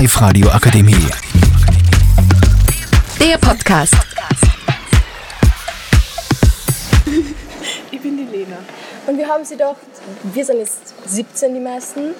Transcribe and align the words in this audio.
Live 0.00 0.18
Radio 0.22 0.48
Akademie. 0.48 0.96
Der 3.20 3.36
Podcast. 3.36 3.94
Ich 7.90 8.00
bin 8.00 8.16
die 8.16 8.24
Lena. 8.24 8.56
Und 9.06 9.18
wir 9.18 9.28
haben 9.28 9.44
sie 9.44 9.58
doch, 9.58 9.76
wir 10.32 10.42
sind 10.42 10.60
jetzt 10.60 10.94
17 11.06 11.52
die 11.52 11.60
meisten. 11.60 12.14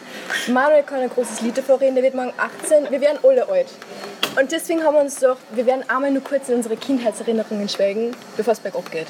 Manuel 0.48 0.82
kann 0.82 1.00
ein 1.00 1.08
großes 1.08 1.40
Lied 1.40 1.56
davor 1.56 1.80
reden, 1.80 1.94
der 1.94 2.04
wird 2.04 2.14
morgen 2.14 2.34
18. 2.36 2.90
Wir 2.90 3.00
werden 3.00 3.18
alle 3.22 3.48
alt. 3.48 3.68
Und 4.38 4.52
deswegen 4.52 4.82
haben 4.82 4.96
wir 4.96 5.00
uns 5.00 5.18
doch, 5.18 5.38
wir 5.54 5.64
werden 5.64 5.88
einmal 5.88 6.10
nur 6.10 6.22
kurz 6.22 6.50
in 6.50 6.56
unsere 6.56 6.76
Kindheitserinnerungen 6.76 7.66
schwelgen, 7.66 8.14
bevor 8.36 8.52
es 8.52 8.60
bergab 8.60 8.90
geht. 8.90 9.06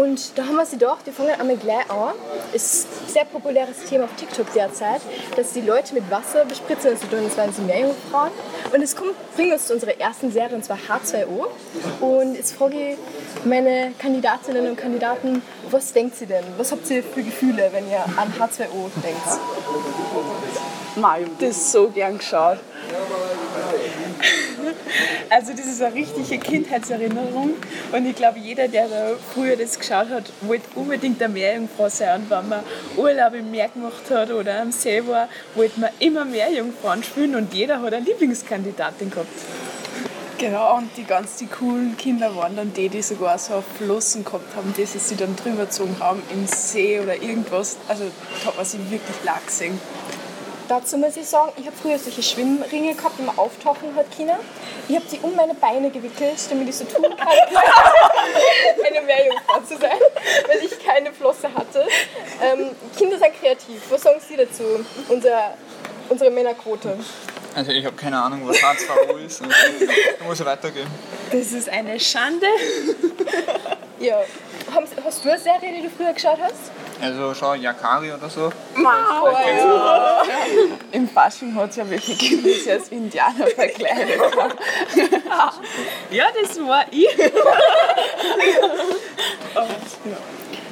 Und 0.00 0.38
da 0.38 0.46
haben 0.46 0.56
wir 0.56 0.64
sie 0.64 0.78
doch, 0.78 1.02
die 1.02 1.10
fangen 1.10 1.38
einmal 1.38 1.58
gleich 1.58 1.90
an. 1.90 2.14
Ist 2.54 2.86
ein 2.86 3.12
sehr 3.12 3.26
populäres 3.26 3.84
Thema 3.86 4.04
auf 4.04 4.16
TikTok 4.16 4.50
derzeit, 4.54 5.02
dass 5.36 5.52
die 5.52 5.60
Leute 5.60 5.92
mit 5.92 6.10
Wasser 6.10 6.46
bespritzen, 6.46 6.92
also 6.92 7.06
tun, 7.06 7.20
das 7.22 7.36
waren 7.36 7.52
sie 7.52 7.60
Meerjungfrauen. 7.60 8.30
Und 8.72 8.80
es 8.80 8.96
kommt, 8.96 9.12
bringt 9.36 9.52
uns 9.52 9.66
zu 9.66 9.74
unserer 9.74 10.00
ersten 10.00 10.32
Serie, 10.32 10.56
und 10.56 10.64
zwar 10.64 10.78
H2O. 10.78 11.48
Und 12.00 12.34
jetzt 12.34 12.54
frage 12.54 12.92
ich 12.92 12.98
meine 13.44 13.92
Kandidatinnen 13.98 14.70
und 14.70 14.76
Kandidaten, 14.76 15.42
was 15.70 15.92
denkt 15.92 16.18
ihr 16.22 16.28
denn? 16.28 16.44
Was 16.56 16.72
habt 16.72 16.90
ihr 16.90 17.02
für 17.02 17.22
Gefühle, 17.22 17.68
wenn 17.70 17.90
ihr 17.90 18.02
an 18.16 18.32
H2O 18.38 18.88
denkt? 19.04 19.38
Hab 21.02 21.38
das 21.40 21.72
so 21.72 21.88
gern 21.88 22.16
geschaut. 22.16 22.58
Also 25.28 25.52
das 25.52 25.66
ist 25.66 25.82
eine 25.82 25.94
richtige 25.94 26.38
Kindheitserinnerung 26.38 27.54
und 27.92 28.06
ich 28.06 28.16
glaube, 28.16 28.38
jeder, 28.38 28.68
der 28.68 28.88
da 28.88 29.10
früher 29.34 29.56
das 29.56 29.78
geschaut 29.78 30.08
hat, 30.10 30.32
wollte 30.42 30.64
unbedingt 30.74 31.22
eine 31.22 31.32
Meerjungfrau 31.32 31.88
sein. 31.88 32.22
Und 32.22 32.30
wenn 32.30 32.48
man 32.48 32.60
Urlaub 32.96 33.34
im 33.34 33.50
Meer 33.50 33.68
gemacht 33.68 34.10
hat 34.10 34.30
oder 34.30 34.60
am 34.60 34.72
See 34.72 35.06
war, 35.06 35.28
wollte 35.54 35.80
man 35.80 35.90
immer 35.98 36.24
Meerjungfrauen 36.24 37.02
spielen 37.02 37.34
und 37.36 37.54
jeder 37.54 37.80
hat 37.80 37.94
eine 37.94 38.04
Lieblingskandidatin 38.04 39.10
gehabt. 39.10 39.28
Genau, 40.40 40.78
und 40.78 40.88
die 40.96 41.04
ganz 41.04 41.36
die 41.36 41.48
coolen 41.48 41.98
Kinder 41.98 42.34
waren 42.34 42.56
dann 42.56 42.72
die, 42.72 42.88
die 42.88 43.02
sogar 43.02 43.38
so 43.38 43.62
Flossen 43.76 44.24
gehabt 44.24 44.56
haben, 44.56 44.72
die 44.74 44.86
sie 44.86 45.14
dann 45.14 45.36
drüber 45.36 45.66
gezogen 45.66 45.94
haben 46.00 46.22
im 46.32 46.46
See 46.46 46.98
oder 46.98 47.14
irgendwas. 47.20 47.76
Also 47.88 48.04
da 48.40 48.46
hat 48.46 48.56
man 48.56 48.64
sie 48.64 48.78
wirklich 48.90 49.16
lag 49.22 49.44
gesehen. 49.44 49.78
Dazu 50.70 50.98
muss 50.98 51.16
ich 51.16 51.26
sagen, 51.26 51.50
ich 51.56 51.66
habe 51.66 51.76
früher 51.76 51.98
solche 51.98 52.22
Schwimmringe 52.22 52.94
gehabt, 52.94 53.18
die 53.18 53.22
man 53.22 53.36
auftauchen 53.36 53.92
hat 53.96 54.06
können. 54.16 54.36
Ich 54.86 54.94
habe 54.94 55.04
die 55.10 55.18
um 55.18 55.34
meine 55.34 55.52
Beine 55.52 55.90
gewickelt, 55.90 56.36
damit 56.48 56.68
ich 56.68 56.76
so 56.76 56.84
tun 56.84 57.02
kann, 57.02 57.26
eine 58.86 59.00
Meerjungfrau 59.00 59.62
zu 59.62 59.76
sein, 59.76 59.98
weil 60.46 60.58
ich 60.64 60.78
keine 60.86 61.12
Flosse 61.12 61.52
hatte. 61.52 61.88
Ähm, 62.40 62.70
Kinder 62.96 63.18
sind 63.18 63.34
kreativ. 63.40 63.82
Was 63.90 64.02
sagen 64.02 64.20
Sie 64.20 64.36
dazu? 64.36 64.62
Unser, 65.08 65.54
unsere 66.08 66.30
Männerquote. 66.30 66.96
Also 67.56 67.72
ich 67.72 67.84
habe 67.84 67.96
keine 67.96 68.22
Ahnung, 68.22 68.42
was 68.46 68.58
H2O 68.58 69.26
ist. 69.26 69.42
Also, 69.42 69.54
da 70.20 70.24
muss 70.24 70.38
ich 70.38 70.46
weitergehen. 70.46 70.86
Das 71.32 71.50
ist 71.50 71.68
eine 71.68 71.98
Schande. 71.98 72.46
Ja. 73.98 74.22
Hast 75.04 75.24
du 75.24 75.30
eine 75.30 75.38
Serie, 75.40 75.72
die 75.76 75.82
du 75.82 75.90
früher 75.90 76.12
geschaut 76.12 76.38
hast? 76.40 76.70
Also 77.02 77.34
schau, 77.34 77.54
Yakari 77.54 78.12
oder 78.12 78.28
so. 78.28 78.52
Im 80.92 81.08
Fasching 81.08 81.54
hat 81.54 81.70
es 81.70 81.76
ja 81.76 81.84
die 81.84 82.36
sich 82.36 82.70
als 82.70 82.88
Indianer 82.88 83.46
verkleidet 83.46 84.20
ja, 86.10 86.26
das 86.40 86.58
war 86.58 86.84
ich. 86.90 87.08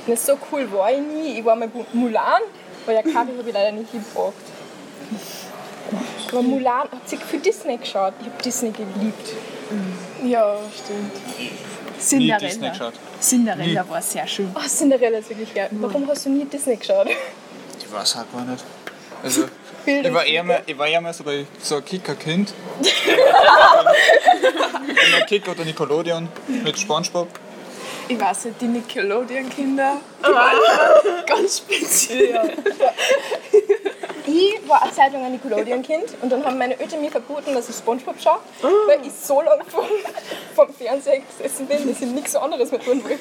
Na, 0.06 0.16
so 0.16 0.38
cool 0.50 0.70
war 0.72 0.90
ich 0.92 1.00
nie. 1.00 1.38
Ich 1.38 1.44
war 1.44 1.56
mal 1.56 1.70
Mulan, 1.92 2.42
aber 2.84 2.94
Yakari 2.94 3.14
habe 3.14 3.44
ich 3.46 3.52
leider 3.54 3.72
nicht 3.72 3.92
gebraucht. 3.92 4.34
Aber 6.30 6.42
Mulan 6.42 6.82
hat 6.90 7.08
sich 7.08 7.20
für 7.20 7.38
Disney 7.38 7.78
geschaut. 7.78 8.14
Ich 8.20 8.26
habe 8.26 8.42
Disney 8.42 8.70
geliebt. 8.70 9.32
Ja, 10.24 10.56
stimmt. 10.74 11.12
Nie 11.98 12.04
Cinderella. 12.04 12.39
Disney 12.39 12.70
geschaut. 12.70 12.95
Cinderella 13.20 13.89
war 13.89 14.02
sehr 14.02 14.27
schön. 14.27 14.50
Oh, 14.55 14.61
Cinderella 14.68 15.18
ist 15.18 15.28
wirklich 15.30 15.52
geil. 15.52 15.68
Warum 15.73 16.06
hast 16.08 16.27
du 16.27 16.30
nie 16.30 16.45
Disney 16.45 16.77
geschaut? 16.77 17.08
Ich 17.78 17.92
weiß 17.92 18.14
halt 18.17 18.33
gar 18.33 18.45
nicht. 18.45 18.64
Also 19.23 19.45
ich 19.86 20.12
war 20.14 20.24
eher 20.24 20.45
mal, 20.45 20.62
ich 20.64 20.78
war 20.78 20.86
eher 20.86 21.00
mal 21.00 21.12
so, 21.12 21.24
bei, 21.24 21.45
so 21.61 21.77
ein 21.77 21.84
Kicker-Kind. 21.84 22.55
Immer 25.08 25.27
Kicker 25.27 25.50
oder 25.52 25.64
Nickelodeon 25.64 26.28
mit 26.46 26.78
Spongebob. 26.78 27.28
Ich 28.08 28.18
weiß 28.18 28.46
nicht, 28.46 28.61
die 28.61 28.67
Nickelodeon-Kinder, 28.68 29.96
die 30.20 30.24
waren 30.24 31.27
ganz 31.27 31.58
speziell. 31.58 32.52
Ich 34.28 34.68
war 34.68 34.83
eine 34.83 34.92
Zeit 34.92 35.12
lang 35.14 35.24
ein 35.24 35.33
Nickelodeon-Kind 35.33 36.16
und 36.20 36.30
dann 36.30 36.44
haben 36.44 36.58
meine 36.58 36.78
Eltern 36.78 37.00
mir 37.00 37.11
verboten, 37.11 37.55
dass 37.55 37.68
ich 37.70 37.77
Spongebob 37.77 38.16
schaue, 38.22 38.40
weil 38.86 38.98
ich 39.06 39.12
so 39.12 39.40
lange 39.40 39.64
vom, 39.64 39.84
vom 40.55 40.74
Fernseher 40.74 41.20
gesessen 41.20 41.66
bin, 41.66 41.89
dass 41.89 42.02
ich 42.02 42.08
nichts 42.08 42.36
anderes 42.36 42.70
mehr 42.70 42.80
tun 42.80 43.02
wollte. 43.05 43.18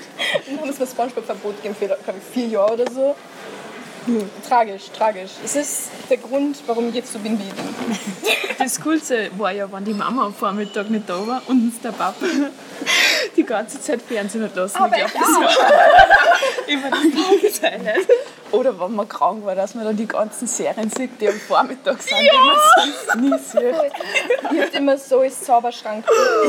Und 0.47 0.57
dann 0.57 0.59
haben 0.66 0.73
sie 0.73 0.79
mir 0.81 0.88
Spongebob-Verbot 0.88 1.56
gegeben 1.57 1.75
für, 1.79 1.88
glaube 1.88 2.19
ich, 2.19 2.34
vier 2.34 2.47
Jahre 2.47 2.73
oder 2.73 2.91
so. 2.91 3.16
Hm, 4.06 4.29
Tragisch, 4.47 4.84
tragisch. 4.97 5.31
Es 5.44 5.56
ist 5.56 5.90
der 6.09 6.17
Grund, 6.17 6.57
warum 6.66 6.90
ich 6.90 6.96
jetzt 6.96 7.13
so 7.13 7.19
bin 7.19 7.40
wie 7.40 7.44
ich 7.44 7.53
bin. 7.53 8.35
Das 8.57 8.81
Coolste 8.81 9.29
war 9.38 9.51
ja, 9.51 9.72
wenn 9.72 9.85
die 9.85 9.94
Mama 9.94 10.25
am 10.25 10.34
Vormittag 10.34 10.90
nicht 10.90 11.09
da 11.09 11.25
war 11.28 11.41
und 11.47 11.67
uns 11.67 11.81
der 11.81 11.91
Papa 11.91 12.25
die 13.35 13.44
ganze 13.44 13.79
Zeit 13.79 14.01
Fernsehen 14.01 14.44
hat 14.44 14.56
lassen. 14.56 14.78
Aber 14.78 14.97
ich 14.97 15.03
ich 15.06 15.12
glaube, 15.12 15.46
das 15.46 15.57
war 15.57 15.67
immer 16.67 16.90
das 16.90 17.62
Highlight. 17.62 18.07
Oder 18.52 18.80
wenn 18.80 18.96
man 18.96 19.08
krank 19.09 19.46
war, 19.46 19.56
dass 19.56 19.75
man 19.75 19.84
dann 19.85 19.97
die 19.97 20.08
ganzen 20.08 20.47
Serien 20.47 20.90
sieht, 20.90 21.19
die 21.19 21.28
am 21.28 21.38
Vormittag 21.40 22.02
sind, 22.02 22.18
die 22.18 22.38
man 22.38 22.56
sonst 22.75 23.16
nie 23.16 23.38
sieht. 23.40 23.75
Ich 24.53 24.62
hab 24.62 24.74
immer 24.74 24.97
so 24.97 25.19
als 25.19 25.44
Zauberschrank 25.44 26.06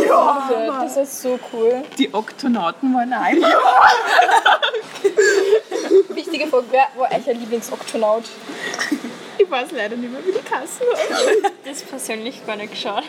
ja, 0.06 0.48
Das 0.82 0.96
ist 0.96 1.22
so 1.22 1.38
cool. 1.52 1.82
Die 1.98 2.14
Oktonauten 2.14 2.94
waren 2.94 3.12
auch 3.12 3.28
immer. 3.30 3.48
Wichtige 6.14 6.46
Frage, 6.46 6.66
wer 6.70 6.86
war 6.96 7.10
ein 7.10 7.24
Lieblingsoktonaut? 7.24 8.24
Ich 9.38 9.50
weiß 9.50 9.72
leider 9.72 9.96
nicht 9.96 10.12
mehr, 10.12 10.24
wie 10.24 10.30
die 10.32 10.38
Kassen 10.38 10.86
waren. 10.86 11.52
das 11.64 11.82
persönlich 11.82 12.46
gar 12.46 12.54
nicht 12.56 12.70
geschaut. 12.72 13.04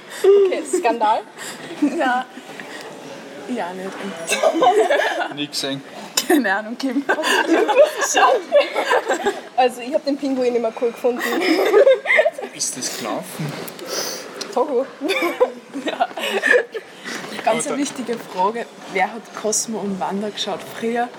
Okay, 0.45 0.63
Skandal. 0.66 1.21
Ja. 1.97 2.25
Ja, 3.56 3.71
nicht. 3.73 3.89
Nie 5.35 5.47
gesehen. 5.47 5.81
Keine 6.28 6.56
Ahnung, 6.56 6.78
Kim. 6.78 7.03
Also 9.56 9.81
ich 9.81 9.94
habe 9.94 10.03
den 10.06 10.18
Pinguin 10.18 10.56
immer 10.56 10.72
cool 10.81 10.91
gefunden. 10.91 11.22
Ist 12.56 12.78
das 12.78 12.97
gelaufen? 12.97 13.52
Togo. 14.53 14.85
Ganz 17.44 17.68
eine 17.68 17.78
wichtige 17.78 18.18
Frage. 18.18 18.66
Wer 18.94 19.13
hat 19.13 19.22
Cosmo 19.41 19.80
und 19.80 20.00
Wanda 20.00 20.30
geschaut 20.30 20.62
früher? 20.80 21.09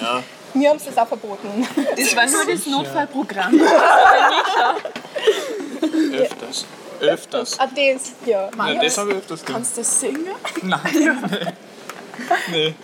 Ja. 0.00 0.22
Mir 0.54 0.70
haben 0.70 0.78
sie 0.80 0.86
das 0.86 0.98
auch 0.98 1.06
verboten. 1.06 1.66
Das 1.96 2.16
war 2.16 2.26
nur 2.26 2.46
das 2.46 2.66
Notfallprogramm. 2.66 3.60
Öfters. 6.12 6.66
Öfters. 7.00 7.60
Ah, 7.60 7.68
das, 7.68 8.12
ja. 8.26 8.50
Ja, 8.56 8.82
das 8.82 8.98
habe 8.98 9.10
ich 9.10 9.16
öfters 9.18 9.40
gesehen. 9.40 9.54
Kannst 9.54 9.76
du 9.76 9.80
das 9.82 10.00
singen? 10.00 10.26
Nein. 10.62 11.52
Nee. 12.50 12.74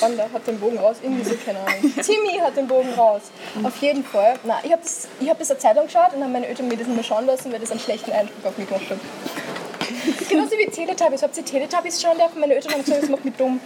Wanda 0.00 0.28
hat 0.32 0.46
den 0.46 0.58
Bogen 0.58 0.78
raus, 0.78 0.96
irgendwie 1.02 1.24
so, 1.24 1.34
keine 1.44 1.58
Ahnung. 1.60 1.92
Timmy 2.02 2.38
hat 2.40 2.56
den 2.56 2.66
Bogen 2.66 2.92
raus. 2.94 3.22
Auf 3.62 3.76
jeden 3.78 4.04
Fall. 4.04 4.34
Nein, 4.44 4.58
ich 4.64 4.72
habe 4.72 4.82
das, 4.82 5.08
ich 5.20 5.28
hab 5.28 5.38
das 5.38 5.50
eine 5.50 5.60
Zeitung 5.60 5.84
geschaut 5.86 6.14
und 6.14 6.22
haben 6.22 6.32
meine 6.32 6.46
Eltern 6.46 6.68
mir 6.68 6.76
das 6.76 6.86
nicht 6.86 6.96
mehr 6.96 7.04
schauen 7.04 7.26
lassen, 7.26 7.52
weil 7.52 7.60
das 7.60 7.70
einen 7.70 7.80
schlechten 7.80 8.12
Eindruck 8.12 8.44
auf 8.44 8.58
mich 8.58 8.68
gemacht 8.68 8.90
hat. 8.90 8.98
Genauso 10.28 10.52
wie 10.52 10.66
Teletubbies. 10.66 11.22
Habt 11.22 11.36
ihr 11.36 11.44
Teletubbies 11.44 12.00
schauen 12.00 12.18
dürfen? 12.18 12.40
Meine 12.40 12.54
Eltern 12.54 12.72
haben 12.72 12.84
gesagt, 12.84 13.02
das 13.02 13.10
macht 13.10 13.24
mich 13.24 13.34
dumm. 13.34 13.60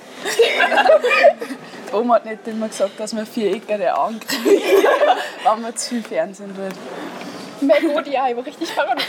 Die 1.89 1.95
Oma 1.95 2.17
hat 2.17 2.27
nicht 2.27 2.47
immer 2.47 2.69
gesagt, 2.69 2.99
dass 2.99 3.13
man 3.13 3.27
viereckige 3.27 3.97
Augen 3.97 4.21
kriegt, 4.21 4.63
wenn 5.45 5.63
man 5.63 5.77
zu 5.77 5.91
viel 5.91 6.03
Fernsehen 6.03 6.55
tut. 6.55 6.75
Mein 7.61 7.93
Gott, 7.93 8.07
ja, 8.07 8.29
ich 8.29 8.37
war 8.37 8.47
richtig 8.47 8.75
paranoid. 8.75 9.05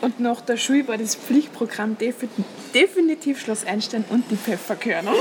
Und 0.00 0.20
nach 0.20 0.40
der 0.40 0.56
Schule 0.56 0.86
war 0.88 0.96
das 0.96 1.14
Pflichtprogramm 1.16 1.96
defi- 2.00 2.28
definitiv 2.74 3.40
Schloss 3.40 3.66
Einstein 3.66 4.04
und 4.10 4.24
die 4.30 4.36
Pfefferkörner. 4.36 5.12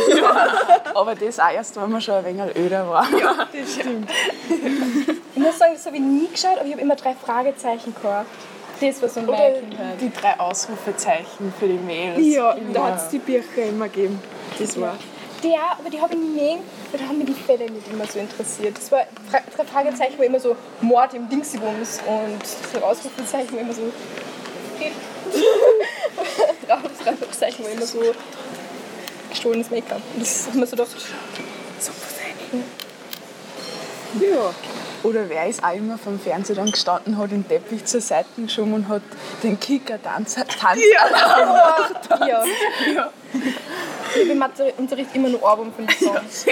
Aber 0.95 1.15
das 1.15 1.39
auch 1.39 1.51
erst, 1.51 1.75
wenn 1.81 1.89
man 1.91 2.01
schon 2.01 2.15
ein 2.15 2.25
wenig 2.25 2.55
öder 2.55 2.87
war. 2.89 3.07
Ja, 3.19 3.47
das 3.51 3.73
stimmt. 3.73 4.09
Ich 5.35 5.41
muss 5.41 5.57
sagen, 5.57 5.73
das 5.73 5.85
habe 5.85 5.95
ich 5.97 6.01
nie 6.01 6.27
geschaut, 6.31 6.57
aber 6.57 6.65
ich 6.65 6.71
habe 6.73 6.81
immer 6.81 6.95
drei 6.95 7.13
Fragezeichen 7.13 7.93
gehabt. 8.01 8.27
Das 8.79 9.01
war 9.01 9.09
so 9.09 9.21
Oder 9.21 9.31
meine 9.31 9.53
Kindheit. 9.59 10.01
die 10.01 10.11
drei 10.11 10.39
Ausrufezeichen 10.39 11.53
für 11.59 11.67
die 11.67 11.79
Mails. 11.79 12.19
Ja, 12.23 12.55
da 12.73 12.83
hat 12.87 12.97
es 12.97 13.09
die 13.09 13.19
Bücher 13.19 13.63
immer 13.69 13.87
gegeben. 13.89 14.19
das 14.59 14.79
war. 14.79 14.95
Ja, 15.43 15.77
aber 15.79 15.89
die 15.91 16.01
habe 16.01 16.13
ich 16.15 16.19
nie, 16.19 16.57
weil 16.91 16.99
da 16.99 17.05
haben 17.07 17.19
mir 17.19 17.25
die 17.25 17.33
Fälle 17.33 17.69
nicht 17.69 17.87
immer 17.91 18.05
so 18.07 18.17
interessiert. 18.19 18.75
Das 18.77 18.91
war, 18.91 19.01
drei 19.31 19.63
Fragezeichen 19.65 20.17
war 20.17 20.25
immer 20.25 20.39
so 20.39 20.55
Mord 20.81 21.13
im 21.13 21.29
Dingsibums 21.29 21.99
und 22.07 22.45
so 22.73 22.83
Ausrufezeichen 22.83 23.53
war 23.53 23.61
immer 23.61 23.73
so... 23.73 23.83
drei 26.67 26.77
Fragezeichen 27.03 27.63
war 27.63 27.71
immer 27.71 27.85
so 27.85 28.01
gestohlenes 29.29 29.69
Make-up. 29.69 30.01
Das 30.17 30.47
hat 30.47 30.55
man 30.55 30.67
so 30.67 30.75
gedacht, 30.75 30.95
so 31.79 31.91
Ja. 34.19 34.53
Oder 35.03 35.29
wer 35.29 35.47
ist 35.47 35.63
auch 35.63 35.73
immer 35.73 35.97
vom 35.97 36.19
Fernseher 36.19 36.55
dann 36.55 36.71
gestanden, 36.71 37.17
hat 37.17 37.31
den 37.31 37.47
Teppich 37.47 37.85
zur 37.85 38.01
Seite 38.01 38.27
geschoben 38.35 38.73
und 38.73 38.87
hat 38.87 39.03
den 39.43 39.59
Kicker-Tanz 39.59 40.35
Tanz 40.35 40.81
Ja. 42.19 42.27
ja. 42.27 43.11
Ich 44.15 44.21
habe 44.21 44.31
im 44.31 44.37
Matheunterricht 44.37 45.15
immer 45.15 45.29
nur 45.29 45.47
Album 45.47 45.71
von 45.71 45.85
den 45.85 45.95
Songs. 45.97 46.45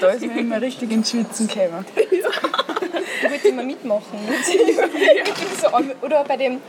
Da 0.00 0.10
ist 0.10 0.26
mir 0.26 0.38
immer 0.38 0.60
richtig 0.60 0.90
ins 0.92 1.10
Schwitzen 1.10 1.48
gekommen. 1.48 1.86
Ich 1.96 3.30
wollte 3.30 3.48
immer 3.48 3.62
mitmachen. 3.62 4.28
Wirklich 4.28 4.76
so, 5.60 5.68
oder 6.04 6.24
bei 6.24 6.36
dem, 6.36 6.60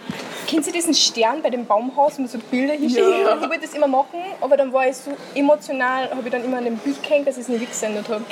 kennst 0.47 0.67
du 0.69 0.71
diesen 0.73 0.93
Stern 0.93 1.41
bei 1.41 1.49
dem 1.49 1.65
Baumhaus, 1.65 2.17
wo 2.17 2.21
man 2.21 2.29
so 2.29 2.37
Bilder 2.39 2.73
hinstellt? 2.73 3.25
Ja. 3.25 3.35
Ich 3.35 3.41
wollte 3.41 3.61
das 3.61 3.73
immer 3.73 3.87
machen, 3.87 4.19
aber 4.41 4.57
dann 4.57 4.71
war 4.73 4.87
ich 4.87 4.95
so 4.97 5.11
emotional, 5.35 6.09
habe 6.09 6.21
ich 6.23 6.31
dann 6.31 6.43
immer 6.43 6.57
an 6.57 6.65
dem 6.65 6.77
Bild 6.77 7.01
gehängt, 7.03 7.27
dass 7.27 7.35
ich 7.37 7.43
es 7.43 7.47
nicht 7.49 7.61
weggesendet 7.61 8.07
habe. 8.09 8.23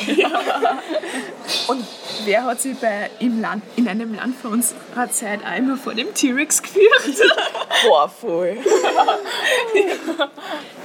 Und 1.67 1.85
wer 2.25 2.43
hat 2.45 2.61
sich 2.61 2.77
bei, 2.79 3.09
im 3.19 3.41
Land, 3.41 3.63
in 3.75 3.87
einem 3.87 4.13
Land 4.15 4.35
von 4.37 4.53
unserer 4.53 5.09
Zeit 5.11 5.39
auch 5.45 5.57
immer 5.57 5.77
vor 5.77 5.93
dem 5.93 6.13
T-Rex 6.13 6.61
gefürchtet? 6.61 7.31
Boah, 7.87 8.07
voll. 8.09 8.57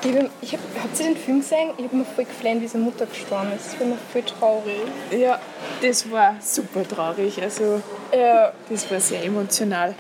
Ich 0.03 0.17
hab, 0.17 0.31
ich 0.41 0.53
hab, 0.55 0.61
habt 0.83 0.99
ihr 0.99 1.07
den 1.07 1.17
Film 1.17 1.41
gesehen? 1.41 1.71
Ich 1.77 1.85
habe 1.85 1.97
mir 1.97 2.05
voll 2.07 2.25
geflennt, 2.25 2.63
wie 2.63 2.67
seine 2.69 2.85
Mutter 2.85 3.05
gestorben 3.07 3.53
ist. 3.55 3.73
Das 3.75 3.81
war 3.81 3.87
mir 3.87 3.99
voll 4.13 4.23
traurig. 4.23 4.81
Ja, 5.11 5.39
das 5.83 6.11
war 6.11 6.37
super 6.41 6.89
traurig. 6.89 7.41
Also, 7.43 7.83
Ja. 8.17 8.53
das 8.71 8.91
war 8.91 8.99
sehr 8.99 9.23
emotional. 9.23 9.95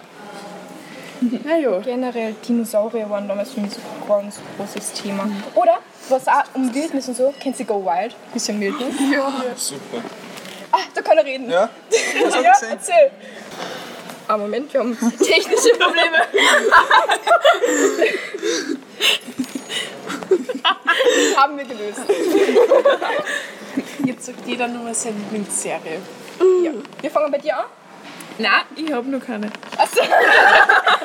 Naja, 1.45 1.79
Generell 1.81 2.35
Dinosaurier 2.47 3.09
waren 3.11 3.29
damals 3.29 3.53
für 3.53 3.61
mich 3.61 3.73
so 3.73 3.81
ein 3.81 4.09
ganz 4.09 4.41
großes 4.57 4.93
Thema. 4.95 5.29
Oder, 5.55 5.79
was 6.09 6.27
auch 6.27 6.43
um 6.55 6.75
Wildnis 6.75 7.09
und 7.09 7.17
so, 7.17 7.33
kennt 7.39 7.59
ihr 7.61 7.67
Go 7.67 7.85
Wild? 7.85 8.15
Bisschen 8.33 8.59
Wildnis. 8.61 8.95
Super. 9.57 10.03
Ah, 10.73 10.79
da 10.95 11.03
kann 11.03 11.19
er 11.19 11.25
reden. 11.25 11.51
Ja? 11.51 11.63
Hab 11.63 11.71
Ja, 12.43 12.53
gesehen? 12.53 12.69
erzähl. 12.71 13.11
Ah, 14.29 14.37
Moment, 14.39 14.73
wir 14.73 14.81
haben 14.81 14.97
technische 15.19 15.71
Probleme. 15.79 16.17
haben 21.37 21.57
wir 21.59 21.65
gelöst. 21.65 22.01
jetzt 24.05 24.27
sagt 24.27 24.47
jeder 24.47 24.69
nur 24.69 24.95
seine 24.95 25.17
Lieblingsserie. 25.19 25.99
Ja. 26.63 26.71
Wir 27.01 27.11
fangen 27.11 27.33
bei 27.33 27.39
dir 27.39 27.59
an. 27.59 27.65
Nein, 28.41 28.63
ich 28.75 28.91
habe 28.91 29.09
noch 29.09 29.25
keine. 29.25 29.49
Achso. 29.77 30.01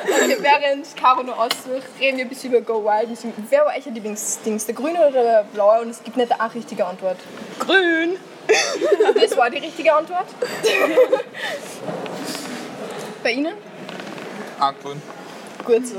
Okay, 0.08 0.36
während 0.40 0.96
Caro 0.96 1.24
nur 1.24 1.36
aussucht, 1.36 1.82
reden 2.00 2.18
wir 2.18 2.26
ein 2.26 2.28
bisschen 2.28 2.52
über 2.52 2.60
Go 2.60 2.84
Wild. 2.84 3.08
Wer 3.50 3.64
war 3.64 3.72
euer 3.74 3.92
Lieblingsdings? 3.92 4.64
Der 4.66 4.74
grüne 4.76 5.00
oder 5.00 5.22
der 5.22 5.44
blaue? 5.52 5.80
Und 5.80 5.90
es 5.90 6.00
gibt 6.02 6.16
nicht 6.16 6.40
eine 6.40 6.54
richtige 6.54 6.86
Antwort. 6.86 7.16
Grün. 7.58 8.16
Das 9.20 9.36
war 9.36 9.50
die 9.50 9.58
richtige 9.58 9.92
Antwort. 9.92 10.26
Bei 13.24 13.32
Ihnen? 13.32 13.54
Argwohn. 14.60 15.02
Gut 15.64 15.84
so. 15.84 15.96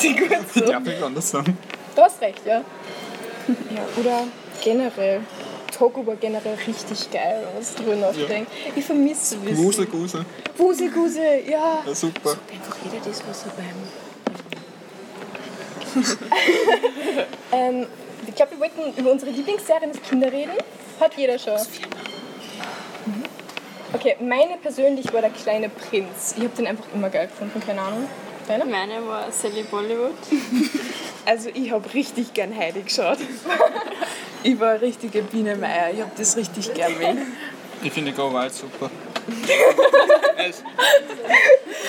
Gut 0.00 0.50
so. 0.54 0.60
Darf 0.60 0.86
ich 0.86 1.02
anders 1.02 1.30
sagen? 1.30 1.58
Du 1.94 2.02
hast 2.02 2.20
recht, 2.22 2.46
ja. 2.46 2.62
Ja, 3.48 4.00
oder 4.00 4.24
generell. 4.62 5.20
Togo 5.78 6.04
war 6.06 6.16
generell 6.16 6.58
richtig 6.66 7.10
geil, 7.10 7.42
wenn 7.44 7.52
man 7.52 7.62
es 7.62 7.74
drüber 7.74 7.94
nachdenkt. 7.94 8.50
Ich 8.74 8.84
vermisse 8.84 9.36
es. 9.46 9.56
Gusel, 9.56 9.86
Gusel. 9.86 10.24
Wusel, 10.56 11.42
ja. 11.48 11.82
Ja, 11.86 11.94
super. 11.94 12.30
Einfach 12.52 12.76
jeder 12.84 13.04
das, 13.04 13.22
was 13.28 13.44
er 13.44 13.52
beim. 13.52 13.76
Ähm, 17.50 17.86
ich 18.26 18.34
glaube, 18.34 18.52
wir 18.52 18.60
wollten 18.60 19.00
über 19.00 19.10
unsere 19.10 19.30
Lieblingsserien 19.30 19.90
des 19.90 20.02
Kinder 20.02 20.30
reden. 20.30 20.52
Hat 21.00 21.14
jeder 21.16 21.38
schon. 21.38 21.54
Mhm. 21.54 23.22
Okay, 23.94 24.16
meine 24.20 24.58
persönlich 24.58 25.10
war 25.12 25.22
der 25.22 25.30
kleine 25.30 25.70
Prinz. 25.70 26.34
Ich 26.36 26.44
habe 26.44 26.54
den 26.56 26.66
einfach 26.66 26.84
immer 26.94 27.08
geil 27.08 27.26
gefunden, 27.28 27.60
keine 27.64 27.80
Ahnung. 27.80 28.06
Deine? 28.46 28.66
Meine 28.66 29.06
war 29.06 29.32
Sally 29.32 29.64
Bollywood. 29.64 30.14
Also, 31.24 31.50
ich 31.52 31.70
habe 31.70 31.92
richtig 31.92 32.32
gern 32.32 32.56
Heidi 32.56 32.80
geschaut. 32.80 33.18
ich 34.42 34.58
war 34.60 34.70
eine 34.70 34.80
richtige 34.82 35.22
Biene 35.22 35.56
Meier. 35.56 35.90
Ich 35.92 36.00
habe 36.00 36.10
das 36.16 36.36
richtig 36.36 36.72
gern 36.74 36.96
mögen. 36.98 37.26
Ich 37.82 37.92
finde 37.92 38.12
Go 38.12 38.32
Wild 38.32 38.52
super. 38.52 38.90
Es- 40.36 40.62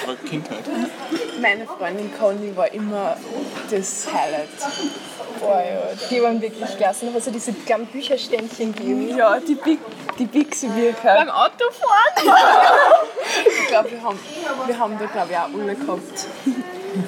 Aber 0.04 0.16
Kindheit. 0.28 0.60
Meine 1.42 1.66
Freundin 1.66 2.12
Conny 2.18 2.56
war 2.56 2.72
immer 2.74 3.16
das 3.70 4.08
Highlight. 4.12 4.50
Boah, 5.40 5.62
ja, 5.64 6.08
die 6.10 6.22
waren 6.22 6.42
wirklich 6.42 6.76
klasse. 6.78 7.06
Da 7.06 7.14
hat 7.14 7.24
so 7.24 7.32
diese 7.32 7.54
kleinen 7.54 7.86
Bücherständchen 7.88 8.74
gegeben. 8.76 9.16
Ja, 9.18 9.40
die, 9.40 9.56
Big, 9.56 9.80
die 10.18 10.26
Bixi-Bücher. 10.26 10.94
Beim 11.16 11.30
Autofahren? 11.30 12.26
Ich 13.62 13.68
glaube, 13.68 13.92
wir 13.92 14.02
haben, 14.04 14.20
wir 14.66 14.80
haben 14.80 14.98
da 15.00 15.06
glaube 15.06 15.28
ich 15.32 15.38
auch 15.38 15.62
alle 15.62 15.76
gehabt. 15.76 16.26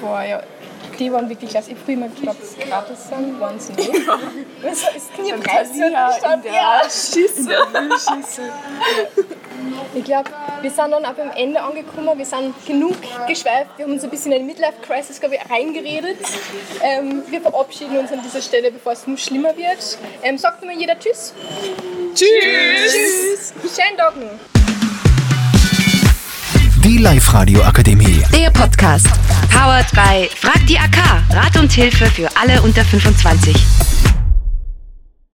Boah, 0.00 0.22
ja. 0.22 0.42
Die 0.98 1.12
waren 1.12 1.28
wirklich 1.28 1.50
klasse. 1.50 1.70
Ich 1.70 1.76
habe 1.76 1.84
früher 1.84 1.96
mal 1.96 2.08
geglaubt, 2.10 2.42
dass 2.42 2.54
sie 2.54 2.60
gratis 2.60 3.08
sind, 3.08 3.40
waren 3.40 3.58
sie 3.58 3.72
nicht. 3.72 3.90
Das 4.62 4.78
ist 4.94 5.18
nie 5.18 5.32
Preis 5.32 5.68
Ja, 5.74 6.34
in 6.34 6.42
der 6.42 6.52
ja. 6.52 6.80
Müllschisse. 6.82 8.42
Ich 9.94 10.04
glaube, 10.04 10.30
wir 10.60 10.70
sind 10.70 10.90
dann 10.90 11.04
auch 11.04 11.12
beim 11.12 11.30
Ende 11.36 11.60
angekommen. 11.60 12.18
Wir 12.18 12.24
sind 12.24 12.54
genug 12.66 12.96
geschweift. 13.26 13.70
Wir 13.76 13.84
haben 13.84 13.92
uns 13.92 14.02
ein 14.02 14.10
bisschen 14.10 14.32
in 14.32 14.38
eine 14.38 14.46
Midlife-Crisis, 14.46 15.20
glaube 15.20 15.36
ich, 15.36 15.50
reingeredet. 15.50 16.18
Ähm, 16.82 17.22
wir 17.28 17.40
verabschieden 17.40 17.98
uns 17.98 18.10
an 18.10 18.20
dieser 18.24 18.42
Stelle, 18.42 18.72
bevor 18.72 18.92
es 18.92 19.06
nur 19.06 19.18
schlimmer 19.18 19.56
wird. 19.56 19.98
Ähm, 20.22 20.38
sagt 20.38 20.62
immer 20.62 20.72
jeder 20.72 20.98
Tschüss. 20.98 21.34
Tschüss. 22.14 22.26
Tschüss. 22.92 23.54
Schönen 23.76 23.96
Tag 23.96 24.16
noch. 24.16 24.30
Die 26.84 26.98
Live-Radio 26.98 27.62
Akademie. 27.62 28.21
Der 28.32 28.50
Podcast. 28.50 29.08
Powered 29.50 29.90
by 29.92 30.28
Frag 30.34 30.66
die 30.66 30.78
AK. 30.78 30.96
Rat 31.30 31.56
und 31.58 31.70
Hilfe 31.72 32.06
für 32.06 32.28
alle 32.36 32.60
unter 32.62 32.84
25. 32.84 34.01